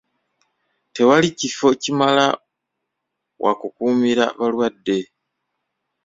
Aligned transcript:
Tewali 0.93 1.27
kifo 1.39 1.67
kimala 1.81 2.25
wakukuumira 3.43 4.25
balwadde. 4.39 4.97